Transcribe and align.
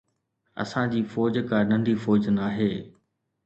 اسان 0.63 0.89
جي 0.93 1.01
فوج 1.11 1.33
ڪا 1.53 1.59
ننڍي 1.69 1.95
فوج 2.07 2.29
ناهي. 2.41 2.73